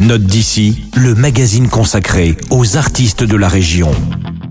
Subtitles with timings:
[0.00, 3.90] Note d'ici, le magazine consacré aux artistes de la région.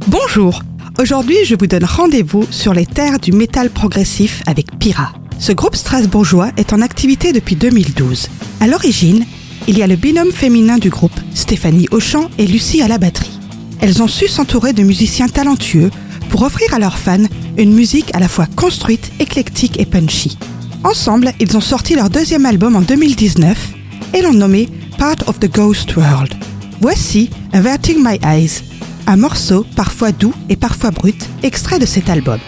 [0.07, 0.61] Bonjour,
[0.99, 5.13] aujourd'hui je vous donne rendez-vous sur les terres du métal progressif avec Pira.
[5.39, 8.27] Ce groupe strasbourgeois est en activité depuis 2012.
[8.59, 9.23] À l'origine,
[9.69, 12.97] il y a le binôme féminin du groupe, Stéphanie au chant et Lucie à la
[12.97, 13.39] batterie.
[13.79, 15.91] Elles ont su s'entourer de musiciens talentueux
[16.29, 17.23] pour offrir à leurs fans
[17.57, 20.37] une musique à la fois construite, éclectique et punchy.
[20.83, 23.75] Ensemble, ils ont sorti leur deuxième album en 2019
[24.13, 24.67] et l'ont nommé
[24.97, 26.33] Part of the Ghost World.
[26.81, 28.63] Voici Averting My Eyes,
[29.05, 32.39] un morceau parfois doux et parfois brut, extrait de cet album.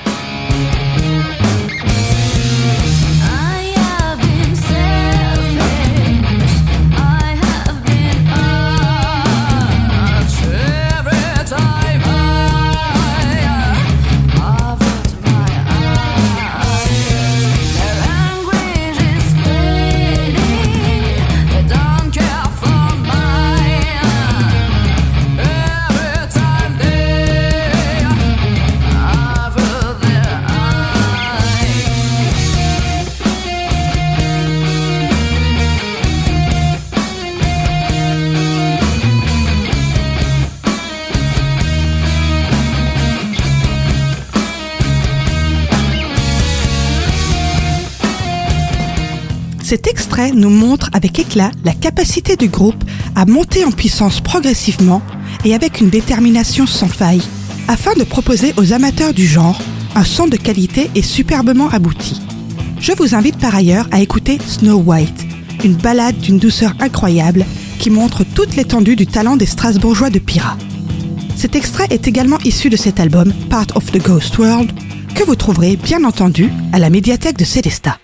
[49.70, 52.84] Cet extrait nous montre avec éclat la capacité du groupe
[53.16, 55.00] à monter en puissance progressivement
[55.45, 57.22] et avec une détermination sans faille,
[57.67, 59.62] afin de proposer aux amateurs du genre
[59.94, 62.20] un son de qualité et superbement abouti.
[62.80, 65.28] Je vous invite par ailleurs à écouter Snow White,
[65.64, 67.45] une ballade d'une douceur incroyable
[67.78, 70.58] qui montre toute l'étendue du talent des Strasbourgeois de Pira.
[71.36, 74.72] Cet extrait est également issu de cet album, Part of the Ghost World,
[75.14, 78.00] que vous trouverez bien entendu à la médiathèque de Célestat.